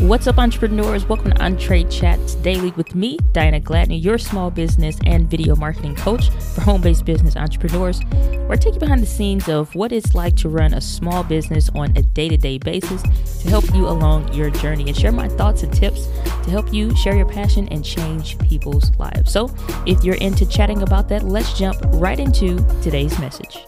[0.00, 1.08] What's up, entrepreneurs?
[1.08, 5.96] Welcome to Entree Chats Daily with me, Diana Gladney, your small business and video marketing
[5.96, 9.92] coach for home based business entrepreneurs, where I take you behind the scenes of what
[9.92, 13.02] it's like to run a small business on a day to day basis
[13.40, 16.08] to help you along your journey and share my thoughts and tips
[16.44, 19.32] to help you share your passion and change people's lives.
[19.32, 19.50] So,
[19.86, 23.64] if you're into chatting about that, let's jump right into today's message.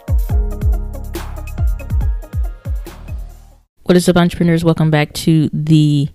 [3.88, 4.66] What is up, entrepreneurs?
[4.66, 6.10] Welcome back to the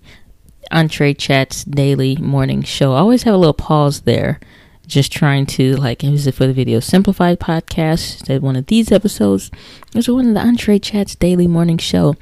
[0.70, 2.92] Entree Chats Daily Morning Show.
[2.92, 4.38] I always have a little pause there,
[4.86, 8.14] just trying to, like, is it for the Video Simplified podcast?
[8.14, 9.50] Is that one of these episodes?
[9.92, 12.14] Is it one of the Entree Chats Daily Morning Show?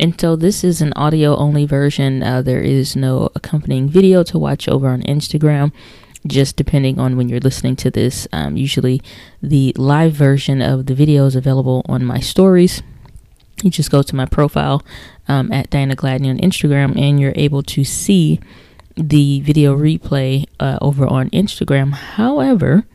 [0.00, 2.24] And so this is an audio only version.
[2.24, 5.70] Uh, there is no accompanying video to watch over on Instagram
[6.26, 8.26] just depending on when you're listening to this.
[8.32, 9.00] Um, usually,
[9.40, 12.82] the live version of the video is available on my stories
[13.66, 14.82] you just go to my profile
[15.28, 18.40] um, at Diana Gladney on Instagram and you're able to see
[18.96, 21.92] the video replay uh, over on Instagram.
[21.92, 22.86] However,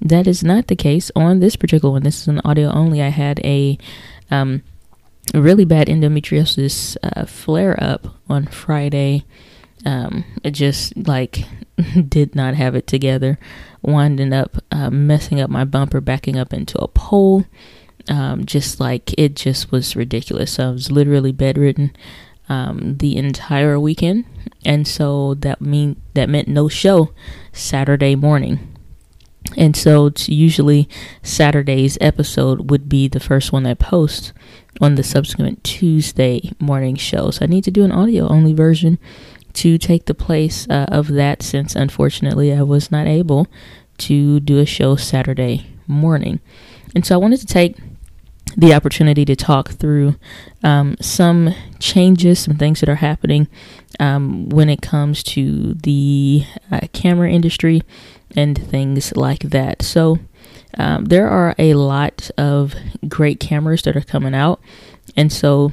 [0.00, 2.02] that is not the case on this particular one.
[2.02, 3.00] This is an audio only.
[3.00, 3.78] I had a,
[4.30, 4.62] um,
[5.34, 9.24] really bad endometriosis uh, flare up on Friday.
[9.84, 11.44] Um, it just like
[12.08, 13.38] did not have it together,
[13.82, 17.44] winding up uh, messing up my bumper, backing up into a pole
[18.08, 20.58] um, just like it just was ridiculous.
[20.58, 21.94] I was literally bedridden
[22.48, 24.24] um, the entire weekend,
[24.64, 27.12] and so that mean that meant no show
[27.52, 28.76] Saturday morning.
[29.56, 30.88] And so usually
[31.22, 34.32] Saturday's episode would be the first one I post
[34.80, 37.30] on the subsequent Tuesday morning show.
[37.30, 38.98] So I need to do an audio only version
[39.54, 43.46] to take the place uh, of that since unfortunately I was not able
[43.98, 46.40] to do a show Saturday morning.
[46.94, 47.76] And so I wanted to take
[48.56, 50.16] the opportunity to talk through
[50.64, 53.48] um, some changes, some things that are happening
[54.00, 57.82] um, when it comes to the uh, camera industry
[58.34, 59.82] and things like that.
[59.82, 60.18] So,
[60.78, 62.74] um, there are a lot of
[63.08, 64.60] great cameras that are coming out,
[65.16, 65.72] and so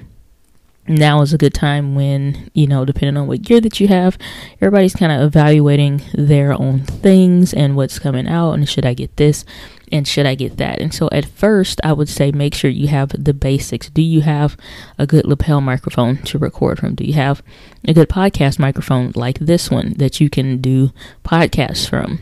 [0.88, 4.18] now is a good time when you know depending on what gear that you have
[4.56, 9.16] everybody's kind of evaluating their own things and what's coming out and should i get
[9.16, 9.46] this
[9.94, 10.80] and should I get that?
[10.80, 13.92] And so at first, I would say make sure you have the basics.
[13.92, 14.58] Do you have
[14.98, 16.96] a good lapel microphone to record from?
[16.96, 17.44] Do you have
[17.88, 20.90] a good podcast microphone like this one that you can do
[21.24, 22.20] podcasts from?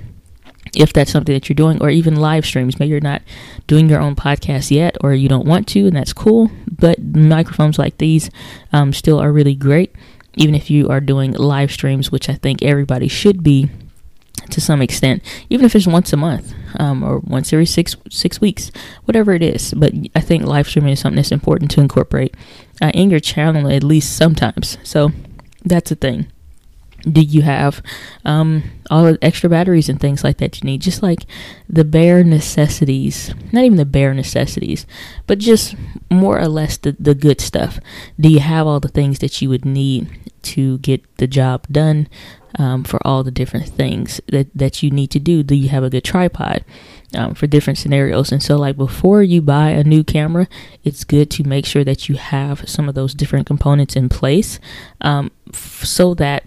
[0.75, 3.21] If that's something that you're doing, or even live streams, maybe you're not
[3.67, 6.51] doing your own podcast yet, or you don't want to, and that's cool.
[6.69, 8.29] But microphones like these
[8.73, 9.95] um, still are really great,
[10.35, 13.69] even if you are doing live streams, which I think everybody should be
[14.49, 18.41] to some extent, even if it's once a month um, or once every six six
[18.41, 18.71] weeks,
[19.05, 19.73] whatever it is.
[19.73, 22.35] But I think live streaming is something that's important to incorporate
[22.81, 24.77] uh, in your channel at least sometimes.
[24.83, 25.11] So
[25.63, 26.27] that's a thing.
[27.01, 27.81] Do you have
[28.25, 30.81] um, all the extra batteries and things like that you need?
[30.81, 31.25] Just like
[31.67, 34.85] the bare necessities, not even the bare necessities,
[35.25, 35.75] but just
[36.11, 37.79] more or less the, the good stuff.
[38.19, 40.09] Do you have all the things that you would need
[40.43, 42.07] to get the job done
[42.57, 45.43] um, for all the different things that, that you need to do.
[45.43, 46.63] Do you have a good tripod
[47.15, 48.31] um, for different scenarios?
[48.31, 50.47] And so, like before you buy a new camera,
[50.83, 54.59] it's good to make sure that you have some of those different components in place
[55.01, 56.43] um, f- so that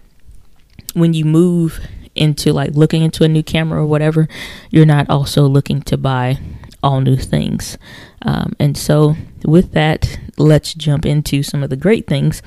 [0.93, 1.79] when you move
[2.15, 4.27] into like looking into a new camera or whatever,
[4.69, 6.39] you're not also looking to buy
[6.81, 7.77] all new things.
[8.21, 12.41] Um, and so, with that, let's jump into some of the great things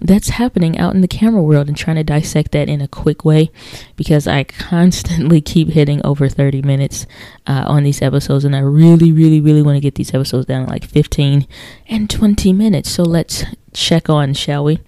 [0.00, 3.24] that's happening out in the camera world and trying to dissect that in a quick
[3.24, 3.50] way
[3.96, 7.06] because I constantly keep hitting over 30 minutes
[7.46, 8.44] uh, on these episodes.
[8.44, 11.46] And I really, really, really want to get these episodes down like 15
[11.88, 12.90] and 20 minutes.
[12.90, 14.80] So, let's check on, shall we?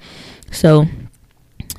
[0.50, 0.87] So,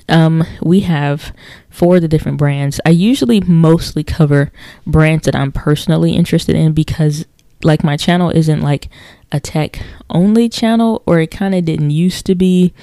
[0.10, 1.34] um, we have
[1.70, 2.80] for the different brands.
[2.86, 4.52] I usually mostly cover
[4.86, 7.26] brands that I'm personally interested in because
[7.64, 8.90] like my channel isn't like
[9.32, 12.74] a tech only channel or it kind of didn't used to be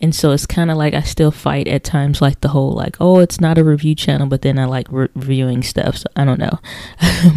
[0.00, 2.96] and so it's kind of like I still fight at times like the whole like
[3.00, 6.24] oh it's not a review channel but then I like re- reviewing stuff so I
[6.24, 6.58] don't know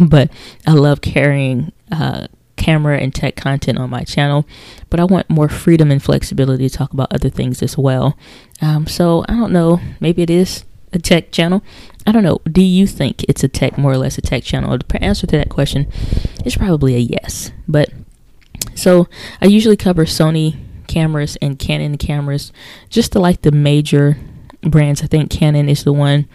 [0.00, 0.30] but
[0.66, 4.46] I love carrying uh, camera and tech content on my channel
[4.90, 8.18] but I want more freedom and flexibility to talk about other things as well
[8.60, 11.62] um, so I don't know maybe it is a tech channel
[12.06, 12.40] I don't know.
[12.50, 14.76] Do you think it's a tech, more or less a tech channel?
[14.76, 15.90] The answer to that question
[16.44, 17.52] is probably a yes.
[17.68, 17.90] But
[18.74, 19.08] so
[19.40, 20.56] I usually cover Sony
[20.88, 22.52] cameras and Canon cameras,
[22.88, 24.16] just to like the major
[24.62, 25.02] brands.
[25.02, 26.28] I think Canon is the one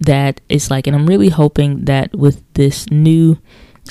[0.00, 3.38] that is like, and I'm really hoping that with this new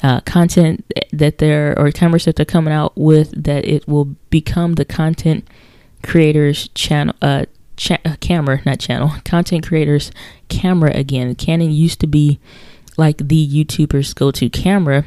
[0.02, 4.74] uh, content that they're or cameras that they're coming out with, that it will become
[4.76, 5.48] the content
[6.04, 7.46] creators channel uh,
[7.78, 10.12] cha- uh, camera, not channel, content creators
[10.50, 11.36] camera again.
[11.36, 12.40] Canon used to be
[12.98, 15.06] like the YouTubers go to camera.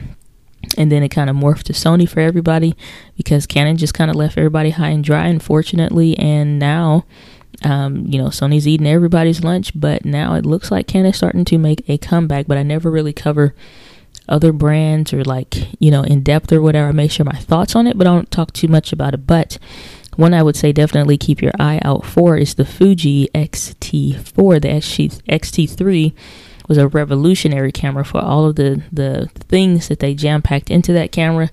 [0.76, 2.76] And then it kind of morphed to Sony for everybody
[3.16, 6.18] because Canon just kind of left everybody high and dry, unfortunately.
[6.18, 7.04] And now,
[7.62, 11.58] um, you know, Sony's eating everybody's lunch, but now it looks like Canon's starting to
[11.58, 12.46] make a comeback.
[12.46, 13.54] But I never really cover
[14.28, 16.88] other brands or like, you know, in depth or whatever.
[16.88, 19.26] I may share my thoughts on it, but I don't talk too much about it.
[19.26, 19.58] But
[20.16, 24.60] one I would say definitely keep your eye out for is the Fuji X-T4.
[24.62, 24.70] The
[25.28, 26.14] X-T3
[26.68, 30.92] was a revolutionary camera for all of the, the things that they jam packed into
[30.92, 31.50] that camera.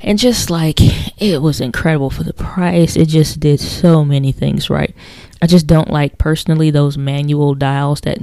[0.00, 0.78] And just like
[1.20, 4.94] it was incredible for the price, it just did so many things right.
[5.40, 8.18] I just don't like personally those manual dials that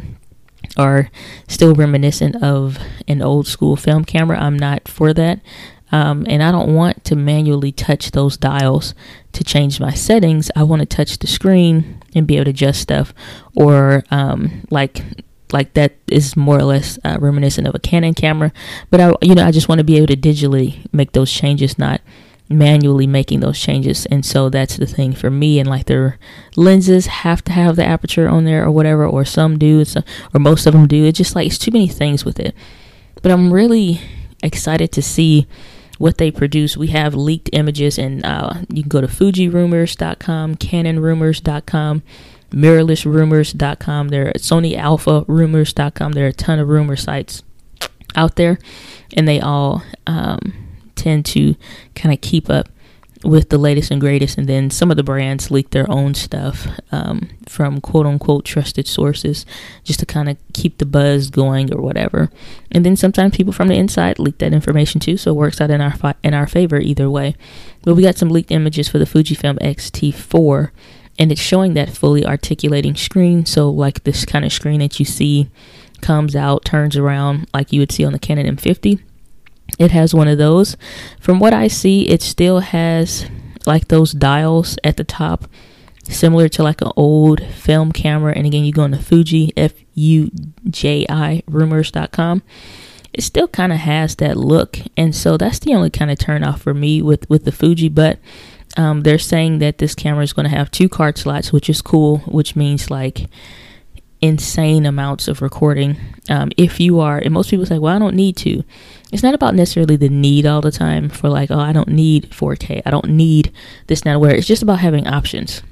[0.78, 1.10] are
[1.48, 4.40] still reminiscent of an old school film camera.
[4.40, 5.40] I'm not for that.
[5.92, 8.94] Um, and I don't want to manually touch those dials
[9.34, 10.50] to change my settings.
[10.56, 13.14] I want to touch the screen and be able to adjust stuff,
[13.56, 15.04] or um, like
[15.54, 18.52] like that is more or less uh, reminiscent of a Canon camera.
[18.90, 21.78] But I, you know, I just want to be able to digitally make those changes,
[21.78, 22.02] not
[22.50, 24.06] manually making those changes.
[24.08, 25.60] And so that's the thing for me.
[25.60, 26.20] And like their
[26.56, 29.84] lenses have to have the aperture on there or whatever, or some do,
[30.34, 31.06] or most of them do.
[31.06, 32.56] It's just like it's too many things with it.
[33.22, 34.02] But I'm really
[34.44, 35.48] excited to see
[35.98, 36.76] what they produce.
[36.76, 42.04] We have leaked images, and uh, you can go to FujiRumors.com, CanonRumors.com,
[42.52, 44.10] MirrorlessRumors.com.
[44.10, 46.14] There are Sony Alpha Rumors.com.
[46.14, 47.44] There are a ton of rumor sites
[48.16, 48.60] out there,
[49.16, 50.54] and they all um,
[50.96, 51.56] tend to
[51.96, 52.70] kind of keep up
[53.24, 54.38] with the latest and greatest.
[54.38, 58.88] And then some of the brands leak their own stuff um, from quote unquote trusted
[58.88, 59.46] sources
[59.84, 62.30] just to kind of keep the buzz going or whatever.
[62.72, 65.72] And then sometimes people from the inside leak that information too, so it works out
[65.72, 67.36] in our fi- in our favor either way.
[67.84, 70.72] But we got some leaked images for the Fujifilm X-T4,
[71.22, 73.46] and it's showing that fully articulating screen.
[73.46, 75.50] So like this kind of screen that you see
[76.02, 79.00] comes out, turns around like you would see on the Canon M50
[79.80, 80.76] it has one of those.
[81.20, 83.30] From what I see, it still has
[83.66, 85.46] like those dials at the top,
[86.04, 88.34] similar to like an old film camera.
[88.36, 90.32] And again, you go into Fuji, F U
[90.70, 92.44] J I, rumors.com.
[93.14, 94.80] It still kind of has that look.
[94.96, 97.90] And so that's the only kind of turn off for me with, with the Fuji.
[97.90, 98.20] But
[98.78, 101.82] um, they're saying that this camera is going to have two card slots, which is
[101.82, 103.30] cool, which means like
[104.22, 105.98] insane amounts of recording.
[106.30, 108.64] Um, if you are, and most people say, well, I don't need to.
[109.12, 112.30] It's not about necessarily the need all the time for like, oh, I don't need
[112.30, 112.84] 4K.
[112.86, 113.52] I don't need
[113.88, 114.34] this, now where.
[114.34, 115.64] It's just about having options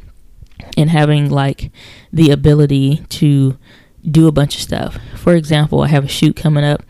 [0.76, 1.72] and having like
[2.12, 3.58] the ability to
[4.10, 4.98] do a bunch of stuff.
[5.16, 6.84] For example, I have a shoot coming up.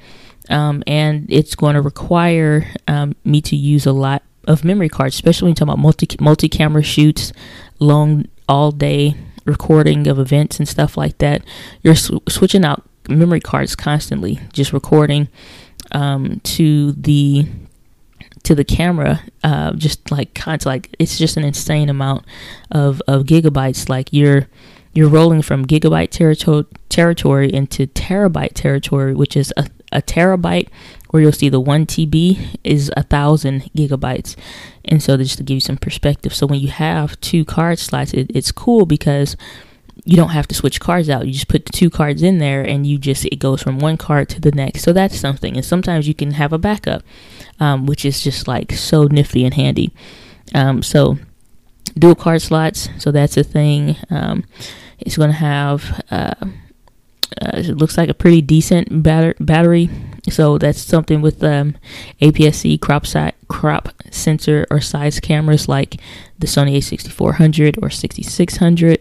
[0.50, 5.16] Um, and it's going to require um, me to use a lot of memory cards,
[5.16, 7.32] especially when you talk about multi multi camera shoots,
[7.80, 9.16] long all day
[9.46, 11.44] recording of events and stuff like that,
[11.84, 15.30] you're sw- switching out memory cards constantly, just recording
[15.92, 17.48] um, to the
[18.44, 22.26] to the camera, uh, just like kind like it's just an insane amount
[22.72, 23.88] of of gigabytes.
[23.88, 24.48] Like you're
[24.94, 26.10] you're rolling from gigabyte
[26.90, 30.70] territory into terabyte territory, which is a, a terabyte
[31.10, 34.36] where you'll see the 1 TB is a thousand gigabytes.
[34.86, 38.14] And so just to give you some perspective, so when you have two card slots,
[38.14, 39.36] it, it's cool because
[40.06, 41.26] you don't have to switch cards out.
[41.28, 43.98] You just put the two cards in there and you just, it goes from one
[43.98, 44.84] card to the next.
[44.84, 45.56] So that's something.
[45.56, 47.04] And sometimes you can have a backup,
[47.60, 49.94] um, which is just like so nifty and handy.
[50.54, 51.18] Um, so
[51.98, 52.90] dual card slots.
[52.98, 53.98] So that's a thing.
[54.10, 54.46] Um,
[55.00, 56.36] it's going to have, uh,
[57.42, 59.90] uh, it looks like a pretty decent batter- battery.
[60.30, 61.76] So that's something with um,
[62.22, 65.98] APS-C crop si- crop sensor or size cameras like
[66.38, 69.00] the Sony A6400 or 6600,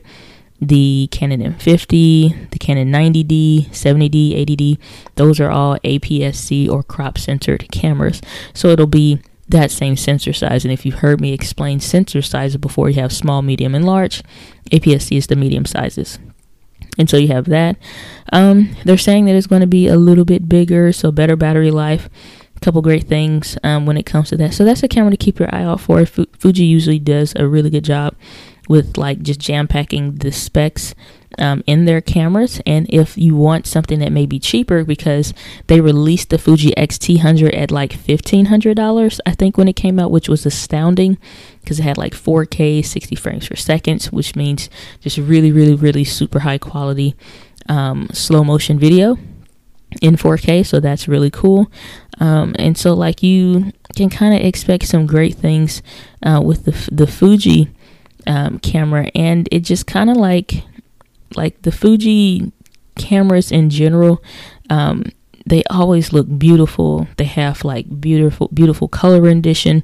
[0.61, 4.79] the Canon M50, the Canon 90D, 70D, 80D.
[5.15, 8.21] Those are all APS-C or crop censored cameras.
[8.55, 10.65] So it'll be that same sensor size.
[10.65, 14.23] And if you've heard me explain sensor sizes before, you have small, medium, and large.
[14.71, 16.19] APS-C is the medium sizes.
[16.99, 17.77] And so you have that.
[18.33, 21.71] Um, they're saying that it's going to be a little bit bigger, so better battery
[21.71, 22.09] life.
[22.57, 24.53] A couple great things um, when it comes to that.
[24.53, 26.05] So that's a camera to keep your eye out for.
[26.05, 28.17] Fuji usually does a really good job
[28.69, 30.95] with like just jam packing the specs
[31.39, 32.61] um, in their cameras.
[32.67, 35.33] And if you want something that may be cheaper, because
[35.67, 40.29] they released the Fuji X-T100 at like $1,500, I think, when it came out, which
[40.29, 41.19] was astounding
[41.61, 46.05] because it had like 4K, 60 frames per second, which means just really, really, really
[46.05, 47.15] super high quality
[47.69, 49.19] um, slow motion video
[50.01, 50.65] in 4K.
[50.67, 51.71] So that's really cool.
[52.21, 55.83] Um, and so, like, you can kind of expect some great things
[56.23, 57.71] uh, with the, the Fuji
[58.27, 60.65] um, camera, and it just kind of like
[61.39, 62.53] like the Fuji
[62.97, 64.23] cameras in general,
[64.69, 65.05] um,
[65.47, 67.09] they always look beautiful.
[67.17, 69.83] They have like beautiful, beautiful color rendition.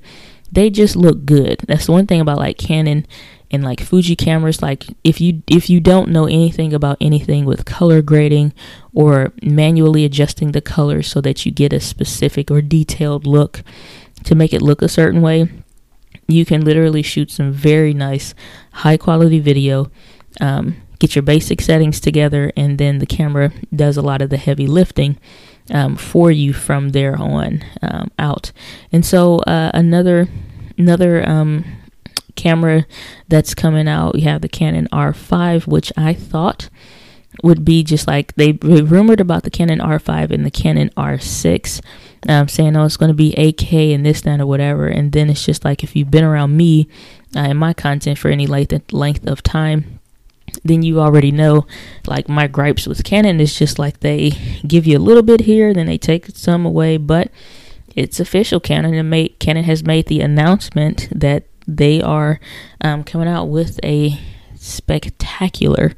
[0.53, 1.61] They just look good.
[1.67, 3.07] That's the one thing about like Canon
[3.51, 4.61] and like Fuji cameras.
[4.61, 8.53] Like if you if you don't know anything about anything with color grading
[8.93, 13.63] or manually adjusting the colors so that you get a specific or detailed look
[14.25, 15.49] to make it look a certain way,
[16.27, 18.35] you can literally shoot some very nice,
[18.73, 19.91] high quality video.
[20.41, 24.39] Um, get your basic settings together, and then the camera does a lot of the
[24.39, 25.19] heavy lifting
[25.71, 28.53] um, for you from there on um, out.
[28.91, 30.29] And so uh, another
[30.79, 31.65] another um,
[32.37, 32.87] camera
[33.29, 36.71] that's coming out, we have the Canon R5, which I thought
[37.43, 41.83] would be just like they rumored about the Canon R5 and the Canon R6,
[42.31, 45.29] um, saying oh it's going to be 8K and this that or whatever, and then
[45.29, 46.89] it's just like if you've been around me
[47.37, 50.01] uh, and my content for any length length of time,
[50.65, 51.67] then you already know
[52.07, 54.31] like my gripes with Canon is just like they
[54.67, 57.31] give you a little bit here, then they take some away, but
[57.95, 58.61] it's official.
[58.61, 62.41] Canon and made Canon has made the announcement that they are
[62.81, 64.19] um, coming out with a
[64.57, 65.93] spectacular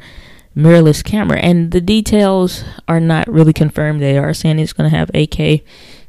[0.56, 4.00] mirrorless camera, and the details are not really confirmed.
[4.00, 5.62] They are saying it's going to have 8K.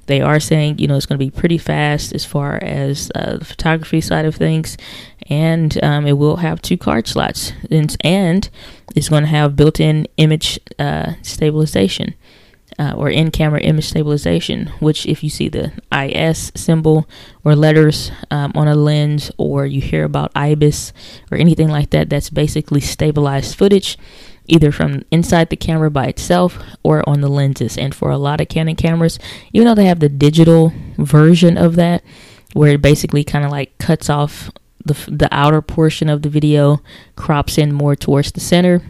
[0.07, 3.37] They are saying you know it's going to be pretty fast as far as uh,
[3.37, 4.77] the photography side of things,
[5.29, 8.49] and um, it will have two card slots, and, and
[8.95, 12.15] it's going to have built-in image uh, stabilization.
[12.79, 17.09] Uh, or in camera image stabilization, which, if you see the IS symbol
[17.43, 20.93] or letters um, on a lens, or you hear about IBIS
[21.31, 23.97] or anything like that, that's basically stabilized footage
[24.47, 27.77] either from inside the camera by itself or on the lenses.
[27.77, 29.19] And for a lot of Canon cameras,
[29.53, 32.03] even though they have the digital version of that,
[32.53, 34.49] where it basically kind of like cuts off
[34.83, 36.81] the, the outer portion of the video,
[37.15, 38.81] crops in more towards the center.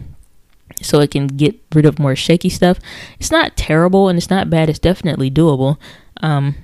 [0.80, 2.78] So it can get rid of more shaky stuff.
[3.18, 4.68] It's not terrible and it's not bad.
[4.68, 5.76] It's definitely doable.
[6.20, 6.54] Um,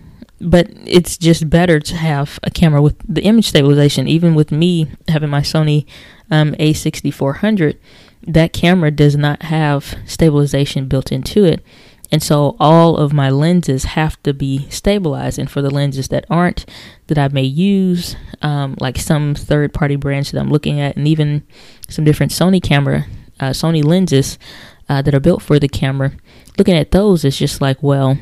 [0.41, 4.07] but it's just better to have a camera with the image stabilization.
[4.07, 5.87] Even with me having my Sony
[6.31, 7.77] um, A6400,
[8.27, 11.65] that camera does not have stabilization built into it.
[12.13, 15.39] And so all of my lenses have to be stabilized.
[15.39, 16.65] And for the lenses that aren't,
[17.09, 21.09] that I may use, um, like some third party brands that I'm looking at, and
[21.09, 21.43] even
[21.89, 23.07] some different Sony camera,
[23.41, 24.39] uh, Sony lenses
[24.89, 26.13] uh, that are built for the camera,
[26.59, 28.19] looking at those is just like, well,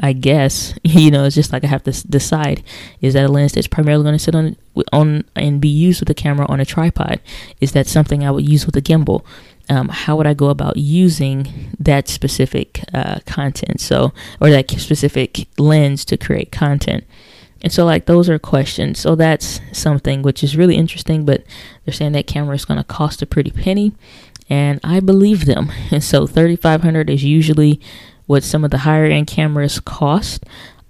[0.00, 2.62] I guess you know it's just like I have to decide:
[3.00, 4.56] is that a lens that's primarily going to sit on
[4.92, 7.20] on and be used with the camera on a tripod?
[7.60, 9.24] Is that something I would use with a gimbal?
[9.70, 13.80] Um, how would I go about using that specific uh, content?
[13.80, 17.04] So, or that specific lens to create content.
[17.60, 18.98] And so, like, those are questions.
[18.98, 21.44] So, that's something which is really interesting, but
[21.84, 23.92] they're saying that camera is going to cost a pretty penny.
[24.48, 25.70] And I believe them.
[25.90, 27.78] And so, 3500 is usually
[28.28, 30.44] what some of the higher end cameras cost.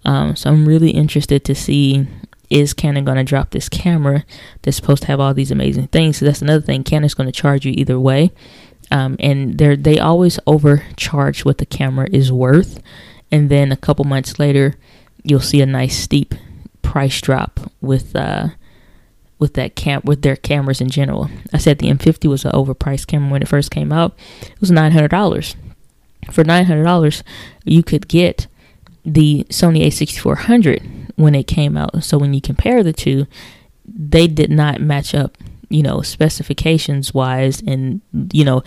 [0.04, 2.06] Um, so I'm really interested to see
[2.50, 4.24] is Canon going to drop this camera
[4.62, 6.18] that's supposed to have all these amazing things?
[6.18, 6.82] So that's another thing.
[6.82, 8.32] Canon's going to charge you either way,
[8.90, 12.82] um, and they they always overcharge what the camera is worth,
[13.30, 14.74] and then a couple months later,
[15.22, 16.34] you'll see a nice steep
[16.82, 18.48] price drop with uh,
[19.38, 21.30] with that cam with their cameras in general.
[21.52, 24.16] I said the M50 was an overpriced camera when it first came out.
[24.40, 25.54] It was nine hundred dollars
[26.30, 27.22] for $900
[27.64, 28.46] you could get
[29.04, 32.04] the Sony A6400 when it came out.
[32.04, 33.26] So when you compare the two,
[33.86, 38.00] they did not match up, you know, specifications wise and,
[38.32, 38.62] you know,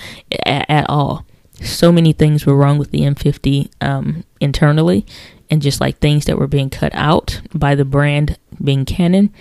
[0.46, 1.26] a- at all.
[1.62, 5.06] So many things were wrong with the M50 um, internally,
[5.52, 9.32] and just like things that were being cut out by the brand being Canon.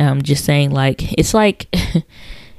[0.00, 1.72] Um, just saying, like, it's like.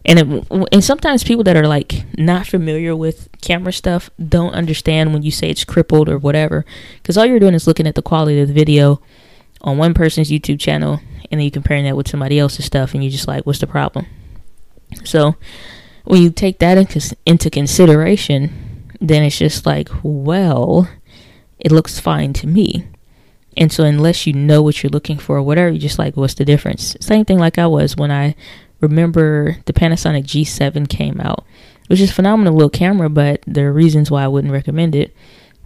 [0.06, 5.14] and it, and sometimes people that are like not familiar with camera stuff don't understand
[5.14, 6.66] when you say it's crippled or whatever
[7.02, 9.02] because all you're doing is looking at the quality of the video
[9.62, 11.00] on one person's youtube channel
[11.32, 13.68] and then you're comparing that with somebody else's stuff and you're just like what's the
[13.68, 14.06] problem?
[15.06, 15.36] So
[16.04, 20.90] when you take that into, into consideration then it's just like well
[21.58, 22.88] it looks fine to me.
[23.58, 26.34] And so unless you know what you're looking for or whatever you're just like what's
[26.34, 26.98] the difference?
[27.00, 28.36] Same thing like i was when i
[28.82, 31.46] remember the Panasonic G7 came out,
[31.88, 35.16] which is phenomenal little camera, but there are reasons why I wouldn't recommend it.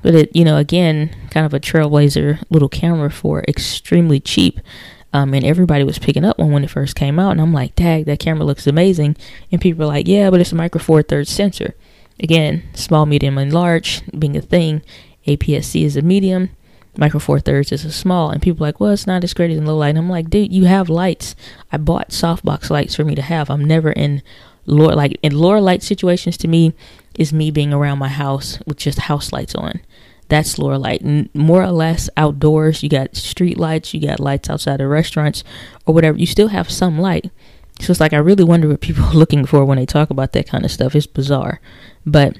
[0.01, 4.59] But it, you know, again, kind of a trailblazer little camera for extremely cheap.
[5.13, 7.73] Um, and everybody was picking up one when it first came out, and I'm like,
[7.75, 9.15] "Tag, that camera looks amazing."
[9.49, 11.73] And people are like, "Yeah, but it's a micro four thirds sensor."
[12.19, 14.81] Again, small, medium, and large being a thing.
[15.25, 16.49] APS-C is a medium
[16.97, 19.61] micro four thirds is a small and people like well it's not as great as
[19.61, 21.35] low light and i'm like dude you have lights
[21.71, 24.21] i bought softbox lights for me to have i'm never in
[24.65, 26.73] lower like in lower light situations to me
[27.17, 29.79] is me being around my house with just house lights on.
[30.27, 31.03] That's lower light.
[31.35, 35.43] More or less outdoors, you got street lights, you got lights outside of restaurants
[35.85, 36.17] or whatever.
[36.17, 37.29] You still have some light.
[37.79, 40.31] So it's like I really wonder what people are looking for when they talk about
[40.33, 40.95] that kind of stuff.
[40.95, 41.59] It's bizarre.
[42.05, 42.37] But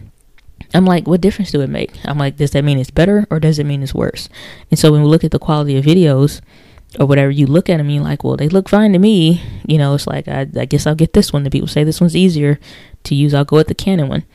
[0.74, 1.92] I'm like, what difference do it make?
[2.06, 4.30] I'm like, does that mean it's better or does it mean it's worse?
[4.70, 6.42] And so when we look at the quality of videos
[7.00, 9.42] or whatever, you look at them you're like, well, they look fine to me.
[9.66, 11.44] You know, it's like, I, I guess I'll get this one.
[11.44, 12.60] The people say this one's easier
[13.04, 13.34] to use.
[13.34, 14.26] I'll go with the Canon one.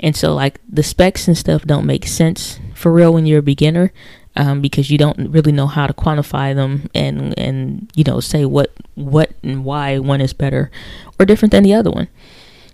[0.00, 3.42] And so, like, the specs and stuff don't make sense for real when you're a
[3.42, 3.92] beginner
[4.34, 8.44] um, because you don't really know how to quantify them and, and, you know, say
[8.44, 10.72] what, what and why one is better
[11.20, 12.08] or different than the other one.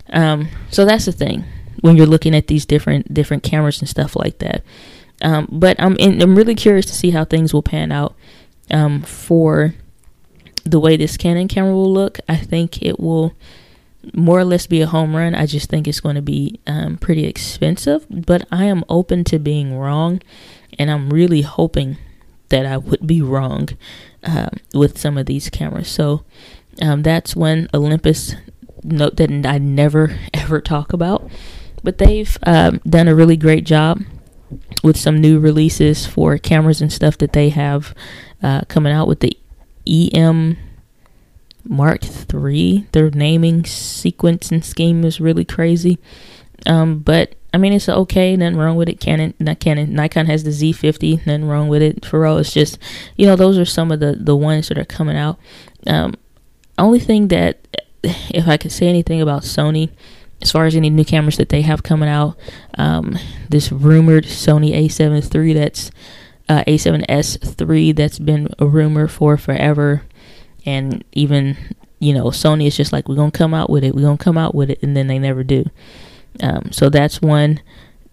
[0.09, 1.45] Um, so that's the thing
[1.81, 4.63] when you're looking at these different different cameras and stuff like that.
[5.23, 8.15] Um, but I'm in, I'm really curious to see how things will pan out
[8.71, 9.75] um, for
[10.65, 12.19] the way this Canon camera will look.
[12.29, 13.35] I think it will
[14.15, 15.35] more or less be a home run.
[15.35, 19.39] I just think it's going to be um, pretty expensive, but I am open to
[19.39, 20.23] being wrong,
[20.79, 21.99] and I'm really hoping
[22.49, 23.69] that I would be wrong
[24.25, 25.89] uh, with some of these cameras.
[25.89, 26.25] So
[26.81, 28.35] um, that's when Olympus
[28.83, 31.31] note that I never ever talk about.
[31.83, 34.03] But they've um, done a really great job
[34.83, 37.95] with some new releases for cameras and stuff that they have
[38.43, 39.37] uh, coming out with the
[39.87, 40.57] EM
[41.65, 42.87] Mark III.
[42.93, 45.99] Their naming sequence and scheme is really crazy.
[46.67, 48.37] Um, but I mean, it's okay.
[48.37, 49.01] Nothing wrong with it.
[49.01, 49.95] Canon, not Canon.
[49.95, 51.27] Nikon has the Z50.
[51.27, 52.05] Nothing wrong with it.
[52.05, 52.79] Pharoah it's just,
[53.17, 55.39] you know, those are some of the the ones that are coming out.
[55.87, 56.15] Um,
[56.79, 57.59] only thing that,
[58.03, 59.91] if I could say anything about Sony,
[60.43, 62.37] as far as any new cameras that they have coming out,
[62.79, 63.19] um,
[63.49, 65.91] this rumored Sony A7 III that's
[66.49, 70.03] uh, A7S III that's been a rumor for forever,
[70.67, 71.57] and even
[71.99, 74.39] you know Sony is just like we're gonna come out with it, we're gonna come
[74.39, 75.65] out with it, and then they never do.
[76.43, 77.61] Um, so that's one,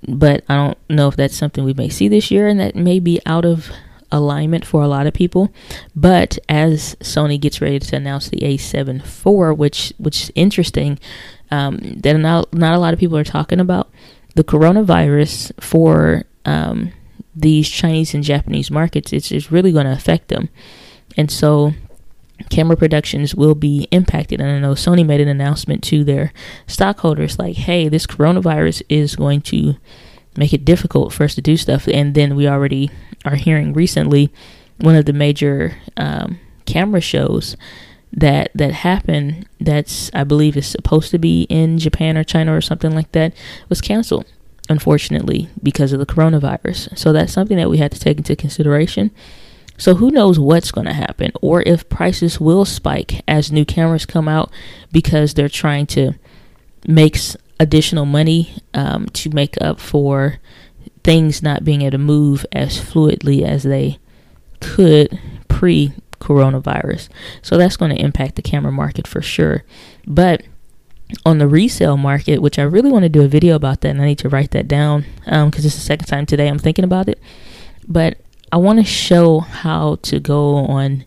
[0.07, 2.99] but I don't know if that's something we may see this year, and that may
[2.99, 3.71] be out of
[4.11, 5.53] alignment for a lot of people.
[5.95, 10.99] But as Sony gets ready to announce the A7 IV, which which is interesting,
[11.51, 13.89] um, that not not a lot of people are talking about
[14.35, 16.91] the coronavirus for um,
[17.35, 19.13] these Chinese and Japanese markets.
[19.13, 20.49] It's, it's really going to affect them,
[21.15, 21.73] and so
[22.49, 24.39] camera productions will be impacted.
[24.39, 26.31] And I know Sony made an announcement to their
[26.67, 29.75] stockholders like, hey, this coronavirus is going to
[30.35, 31.87] make it difficult for us to do stuff.
[31.87, 32.91] And then we already
[33.27, 34.31] are hearing recently
[34.79, 37.55] one of the major um, camera shows
[38.11, 42.61] that that happened that's I believe is supposed to be in Japan or China or
[42.61, 43.33] something like that
[43.69, 44.25] was canceled
[44.69, 46.97] unfortunately because of the coronavirus.
[46.97, 49.11] So that's something that we had to take into consideration.
[49.77, 54.05] So who knows what's going to happen or if prices will spike as new cameras
[54.05, 54.51] come out
[54.91, 56.13] because they're trying to
[56.87, 57.17] make
[57.59, 60.39] additional money um, to make up for
[61.07, 63.97] things not being able to move as fluidly as they
[64.59, 65.17] could
[65.47, 67.07] pre coronavirus.
[67.41, 69.63] So that's going to impact the camera market for sure.
[70.05, 70.43] But
[71.25, 74.01] on the resale market, which I really want to do a video about that, and
[74.01, 76.83] I need to write that down because um, it's the second time today I'm thinking
[76.83, 77.21] about it.
[77.87, 78.17] But
[78.51, 81.05] I want to show how to go on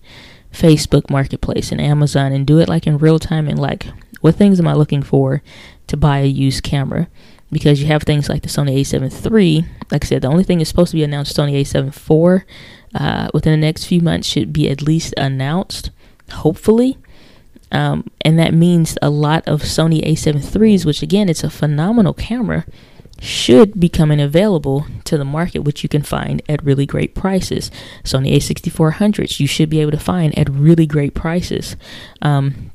[0.50, 3.86] Facebook Marketplace and Amazon and do it like in real time and like
[4.22, 5.42] what things am I looking for
[5.88, 7.08] to buy a used camera
[7.52, 9.64] because you have things like the Sony A7 III.
[9.90, 12.44] Like I said, the only thing is supposed to be announced Sony A7 IV
[12.94, 15.90] uh, within the next few months should be at least announced,
[16.30, 16.98] hopefully.
[17.72, 22.14] Um, and that means a lot of Sony A7 IIIs, which again, it's a phenomenal
[22.14, 22.66] camera,
[23.20, 27.70] should be coming available to the market, which you can find at really great prices.
[28.02, 31.76] Sony A6400s, you should be able to find at really great prices.
[32.22, 32.69] Um,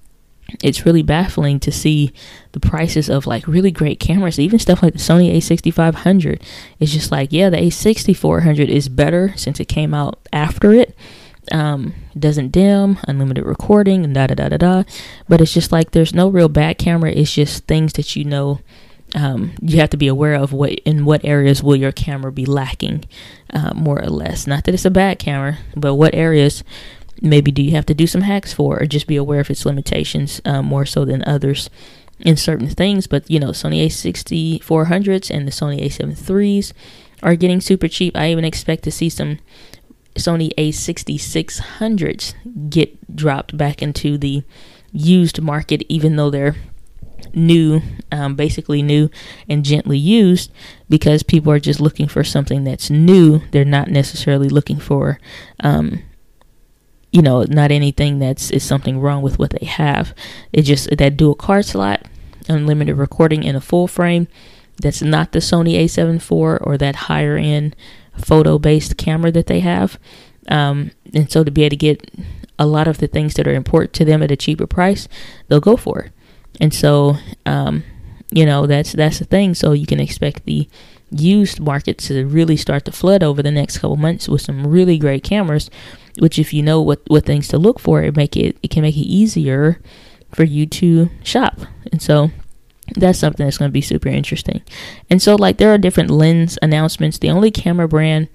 [0.62, 2.14] it's really baffling to see
[2.52, 6.42] the prices of like really great cameras, even stuff like the Sony A6500.
[6.80, 10.96] It's just like, yeah, the A6400 is better since it came out after it.
[11.52, 14.84] Um, doesn't dim, unlimited recording, and da da da da da.
[15.28, 17.12] But it's just like there's no real bad camera.
[17.12, 18.62] It's just things that you know
[19.14, 22.46] um, you have to be aware of what in what areas will your camera be
[22.46, 23.06] lacking,
[23.54, 24.48] uh, more or less.
[24.48, 26.64] Not that it's a bad camera, but what areas
[27.22, 29.66] maybe do you have to do some hacks for or just be aware of its
[29.66, 31.70] limitations uh, more so than others
[32.20, 33.08] in certain things?
[33.08, 36.74] But you know sony a6400s and the sony a7 IIIs
[37.24, 38.16] are getting super cheap.
[38.16, 39.40] I even expect to see some
[40.16, 44.44] sony a6600s get dropped back into the
[44.92, 46.56] used market even though they're
[47.34, 49.10] new um, basically new
[49.50, 50.52] and gently used
[50.90, 53.42] because people are just looking for something that's new.
[53.52, 55.20] They're not necessarily looking for
[55.60, 56.04] um,
[57.16, 60.14] you know, not anything that's is something wrong with what they have.
[60.52, 62.06] It just that dual card slot
[62.50, 64.28] unlimited recording in a full frame.
[64.82, 67.74] That's not the Sony A7 IV or that higher end
[68.18, 69.98] photo based camera that they have.
[70.50, 72.12] Um, and so to be able to get
[72.60, 75.08] a lot of the things that are important to them at a cheaper price,
[75.48, 76.12] they'll go for it.
[76.60, 77.86] And so, um,
[78.30, 79.56] you know, that's that's the thing.
[79.56, 80.68] So you can expect the
[81.12, 84.98] used market to really start to flood over the next couple months with some really
[84.98, 85.70] great cameras.
[86.20, 88.84] Which, if you know what what things to look for, it make it it can
[88.84, 89.82] make it easier
[90.34, 91.60] for you to shop.
[91.92, 92.32] And so
[92.96, 94.62] that's something that's going to be super interesting.
[95.10, 97.18] And so, like, there are different lens announcements.
[97.18, 98.30] The only camera brand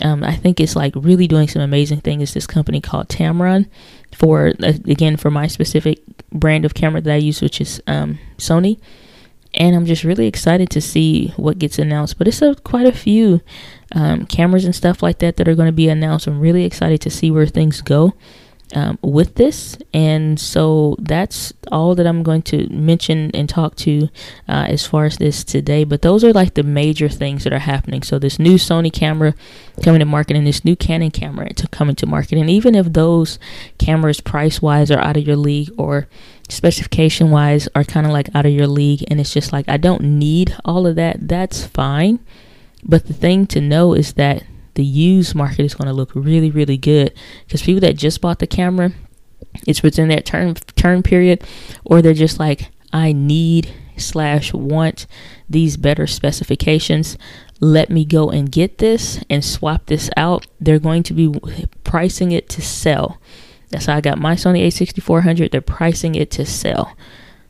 [0.00, 2.22] um, I think it's like really doing some amazing things.
[2.22, 3.68] Is this company called Tamron
[4.14, 8.18] for uh, again for my specific brand of camera that I use, which is um,
[8.36, 8.78] Sony.
[9.58, 12.16] And I'm just really excited to see what gets announced.
[12.16, 13.40] But it's a, quite a few
[13.92, 16.26] um, cameras and stuff like that that are going to be announced.
[16.26, 18.14] I'm really excited to see where things go
[18.74, 19.78] um, with this.
[19.92, 24.08] And so that's all that I'm going to mention and talk to
[24.48, 25.84] uh, as far as this today.
[25.84, 28.02] But those are like the major things that are happening.
[28.02, 29.34] So this new Sony camera
[29.82, 32.38] coming to market and this new Canon camera to coming to market.
[32.38, 33.38] And even if those
[33.78, 36.08] cameras price wise are out of your league or
[36.48, 39.76] specification wise are kind of like out of your league and it's just like I
[39.76, 42.20] don't need all of that, that's fine.
[42.84, 46.50] But the thing to know is that the used market is going to look really,
[46.50, 47.12] really good
[47.44, 48.92] because people that just bought the camera,
[49.66, 51.42] it's within that turn turn period,
[51.84, 55.06] or they're just like, I need slash want
[55.48, 57.18] these better specifications.
[57.60, 60.46] Let me go and get this and swap this out.
[60.60, 61.34] They're going to be
[61.82, 63.20] pricing it to sell.
[63.70, 65.50] That's how I got my Sony A6400.
[65.50, 66.96] They're pricing it to sell.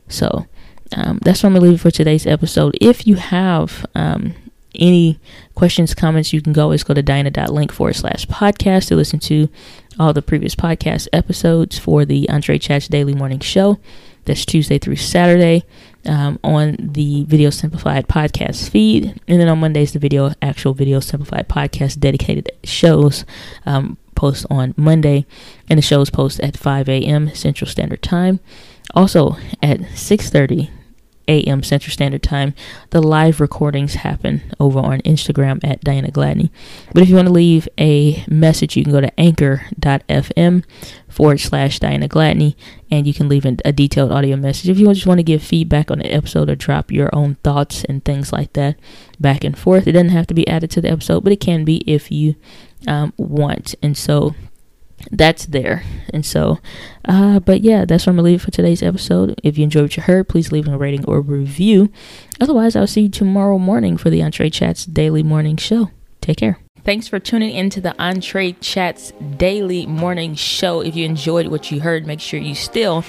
[0.07, 0.47] So
[0.95, 2.77] um, that's what I'm leave for today's episode.
[2.81, 4.33] If you have um,
[4.75, 5.19] any
[5.55, 9.49] questions, comments, you can always go to diana.link forward slash podcast to listen to
[9.99, 13.79] all the previous podcast episodes for the Andre Chats Daily Morning Show.
[14.25, 15.63] That's Tuesday through Saturday
[16.05, 19.19] um, on the Video Simplified podcast feed.
[19.27, 23.25] And then on Mondays, the video, actual Video Simplified podcast dedicated shows
[23.65, 25.25] um, post on Monday.
[25.69, 27.33] And the shows post at 5 a.m.
[27.33, 28.41] Central Standard Time.
[28.93, 30.69] Also at 6.30
[31.29, 31.63] a.m.
[31.63, 32.53] Central Standard Time.
[32.89, 36.49] The live recordings happen over on Instagram at Diana Gladney.
[36.93, 40.65] But if you want to leave a message, you can go to anchor.fm
[41.07, 42.55] forward slash Diana Gladney
[42.91, 44.69] and you can leave a, a detailed audio message.
[44.69, 47.83] If you just want to give feedback on the episode or drop your own thoughts
[47.85, 48.77] and things like that
[49.19, 51.63] back and forth, it doesn't have to be added to the episode, but it can
[51.63, 52.35] be if you
[52.87, 53.75] um, want.
[53.81, 54.35] And so
[55.11, 55.83] that's there.
[56.13, 56.59] And so,
[57.05, 59.39] uh, but yeah, that's what I'm gonna leave for today's episode.
[59.43, 61.91] If you enjoyed what you heard, please leave a rating or review.
[62.41, 65.91] Otherwise, I'll see you tomorrow morning for the Entree Chats Daily Morning Show.
[66.21, 66.59] Take care.
[66.83, 70.81] Thanks for tuning into the Entree Chats Daily Morning Show.
[70.81, 73.03] If you enjoyed what you heard, make sure you still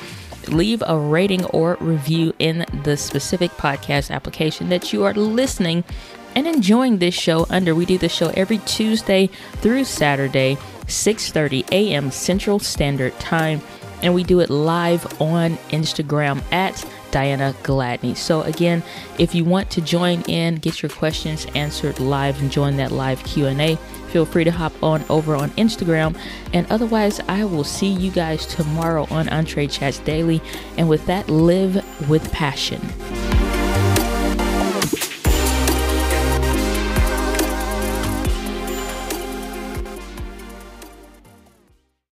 [0.49, 5.85] leave a rating or review in the specific podcast application that you are listening
[6.35, 7.75] and enjoying this show under.
[7.75, 12.11] We do this show every Tuesday through Saturday 6:30 a.m.
[12.11, 13.61] Central Standard Time,
[14.03, 18.17] and we do it live on Instagram at Diana Gladney.
[18.17, 18.83] So again,
[19.19, 23.23] if you want to join in, get your questions answered live and join that live
[23.25, 23.77] Q&A,
[24.09, 26.17] feel free to hop on over on Instagram.
[26.53, 30.41] And otherwise, I will see you guys tomorrow on Entre Chats Daily.
[30.77, 32.81] And with that, live with passion.